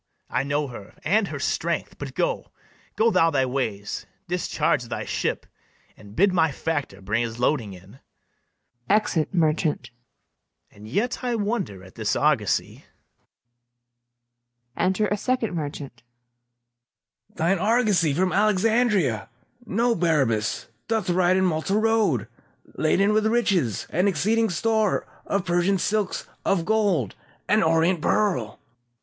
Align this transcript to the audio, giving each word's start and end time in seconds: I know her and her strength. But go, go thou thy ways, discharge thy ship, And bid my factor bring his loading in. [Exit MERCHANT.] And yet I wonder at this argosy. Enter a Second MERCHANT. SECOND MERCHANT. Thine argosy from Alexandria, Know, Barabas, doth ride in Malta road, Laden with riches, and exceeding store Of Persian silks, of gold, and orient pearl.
I 0.31 0.41
know 0.41 0.65
her 0.69 0.95
and 1.03 1.27
her 1.27 1.37
strength. 1.37 1.99
But 1.99 2.15
go, 2.15 2.51
go 2.95 3.11
thou 3.11 3.29
thy 3.29 3.45
ways, 3.45 4.07
discharge 4.27 4.85
thy 4.85 5.05
ship, 5.05 5.45
And 5.95 6.15
bid 6.15 6.33
my 6.33 6.51
factor 6.51 7.01
bring 7.03 7.21
his 7.21 7.37
loading 7.37 7.73
in. 7.73 7.99
[Exit 8.89 9.31
MERCHANT.] 9.31 9.91
And 10.71 10.87
yet 10.87 11.23
I 11.23 11.35
wonder 11.35 11.83
at 11.83 11.93
this 11.93 12.15
argosy. 12.15 12.83
Enter 14.75 15.05
a 15.09 15.15
Second 15.17 15.53
MERCHANT. 15.53 16.01
SECOND 16.01 17.37
MERCHANT. 17.37 17.59
Thine 17.59 17.59
argosy 17.63 18.11
from 18.15 18.33
Alexandria, 18.33 19.29
Know, 19.67 19.93
Barabas, 19.93 20.67
doth 20.87 21.11
ride 21.11 21.37
in 21.37 21.45
Malta 21.45 21.77
road, 21.77 22.27
Laden 22.73 23.13
with 23.13 23.27
riches, 23.27 23.85
and 23.91 24.07
exceeding 24.07 24.49
store 24.49 25.05
Of 25.27 25.45
Persian 25.45 25.77
silks, 25.77 26.25
of 26.43 26.65
gold, 26.65 27.13
and 27.47 27.63
orient 27.63 28.01
pearl. 28.01 28.59